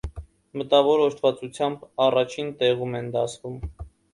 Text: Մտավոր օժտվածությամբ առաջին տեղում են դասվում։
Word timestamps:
Մտավոր 0.61 1.03
օժտվածությամբ 1.03 1.85
առաջին 2.07 2.51
տեղում 2.63 2.99
են 3.03 3.13
դասվում։ 3.19 3.63